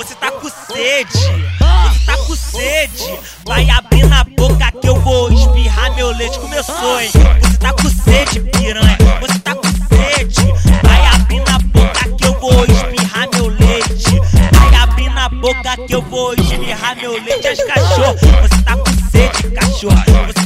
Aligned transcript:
Você 0.00 0.14
tá 0.14 0.30
com 0.30 0.48
sede, 0.48 1.12
você 1.12 2.06
tá 2.06 2.16
com 2.26 2.34
sede. 2.34 3.18
Vai 3.44 3.68
abrir 3.68 4.06
na 4.06 4.24
boca 4.24 4.72
que 4.80 4.88
eu 4.88 4.98
vou 4.98 5.30
espirrar 5.30 5.94
meu 5.94 6.10
leite. 6.16 6.38
Começou, 6.38 6.98
hein? 6.98 7.10
Você 7.42 7.58
tá 7.58 7.74
com 7.74 7.90
sede, 7.90 8.40
piranha. 8.40 8.96
Você 9.20 9.38
tá 9.40 9.54
com 9.54 9.68
sede. 9.68 10.54
Vai 10.82 11.06
abrir 11.06 11.40
na 11.40 11.58
boca 11.58 12.16
que 12.16 12.24
eu 12.24 12.40
vou 12.40 12.64
espirrar 12.64 13.28
meu 13.34 13.48
leite. 13.48 14.20
Vai 14.58 14.74
abrir 14.82 15.10
na 15.10 15.28
boca 15.28 15.76
que 15.86 15.94
eu 15.94 16.00
vou 16.00 16.32
espirrar 16.32 16.96
meu 16.96 17.22
leite. 17.22 17.48
As 17.48 17.62
cachorro, 17.62 18.16
você 18.40 18.62
tá 18.62 18.76
com 18.78 19.10
sede, 19.10 19.50
cachorro. 19.54 20.26
Você 20.28 20.39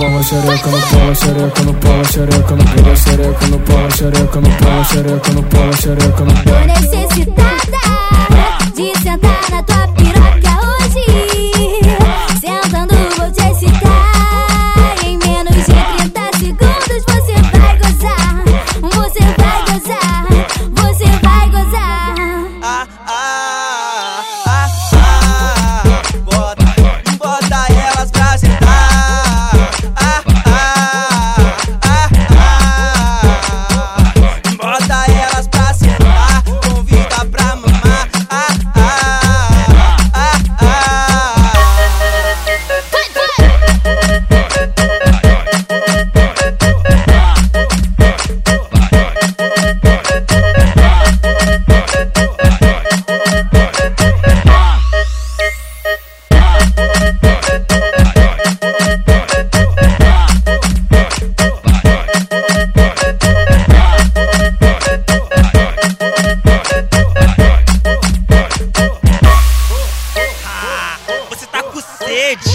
pau, 0.00 0.22
xereca 0.22 0.70
no 0.70 0.78
pau, 0.90 1.14
xereca 1.14 1.62
no 1.62 1.74
pau, 1.74 2.04
xereca 2.04 2.56
no 2.56 2.64
pega 2.64 2.96
xereca 2.96 3.46
no 3.48 3.58
pau, 3.60 3.90
xereca 3.90 4.40
no 4.40 4.50
pau, 4.50 4.84
xereca 4.84 5.32
no 5.32 5.42
pau, 5.42 5.72
xereca 5.74 6.24
no 6.24 6.34
Tô 7.24 7.29
sede, 72.30 72.50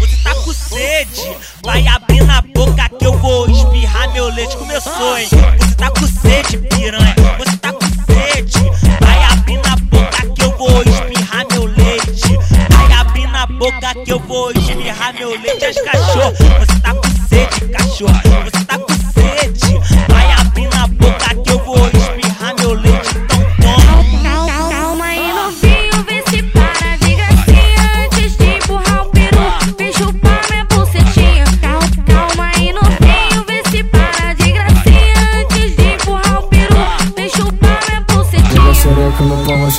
você 0.00 0.16
tá 0.22 0.34
com 0.34 0.52
sede. 0.52 1.36
Vai 1.64 1.86
abrir 1.88 2.22
na 2.24 2.42
boca 2.42 2.88
que 2.98 3.06
eu 3.06 3.16
vou 3.18 3.48
espirrar 3.50 4.12
meu 4.12 4.28
leite. 4.28 4.56
Começou, 4.56 5.18
hein? 5.18 5.28
Você 5.28 5.74
tá 5.74 5.90
com 5.90 6.06
sede, 6.06 6.58
piranha. 6.58 7.14
Você 7.38 7.56
tá 7.56 7.72
com 7.72 7.80
sede. 8.12 8.58
Vai 9.00 9.24
abrir 9.24 9.56
na 9.56 9.76
boca 9.76 10.26
que 10.34 10.42
eu 10.42 10.50
vou 10.58 10.82
espirrar 10.82 11.46
meu 11.50 11.64
leite. 11.64 12.38
Vai 12.70 12.92
abrir 12.92 13.26
na 13.28 13.46
boca 13.46 13.94
que 14.04 14.12
eu 14.12 14.18
vou 14.20 14.50
espirrar 14.50 15.14
meu 15.14 15.30
leite. 15.30 15.64
As 15.64 15.80
cachorro, 15.80 16.34
você 16.58 16.80
tá 16.80 16.94
com 16.94 17.28
sede, 17.28 17.72
cachorro. 17.72 18.44
Você 18.44 18.64
tá 18.64 18.78
com 18.78 18.95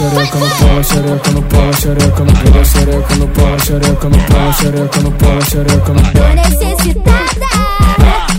xereca 0.07 0.37
no 0.37 0.47
polo, 0.47 0.83
xereca 0.83 1.31
no 1.31 1.41
polo, 1.41 1.73
xereca 1.73 2.23
no 2.23 2.33
polo, 2.33 2.63
xereca 2.65 3.15
no 3.15 3.27
polo, 3.27 3.59
xereca 3.59 4.09
no 4.09 4.17
polo, 4.17 4.53
xereca 4.53 4.99
no 5.01 5.11
polo, 5.11 5.41
xereca 5.41 5.93
no 5.93 6.01
polo. 6.01 6.27
Tô 6.27 6.33
necessitada 6.35 7.51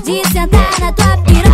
de 0.05 0.23
sentar 0.33 0.73
na 0.81 0.93
tua 0.93 1.17
piroca. 1.19 1.48